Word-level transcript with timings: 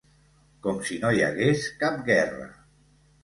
Com 0.67 0.77
si 0.89 0.95
no 1.03 1.11
hi 1.17 1.21
hagués 1.27 1.67
cap 1.83 2.01
guerra 2.09 2.47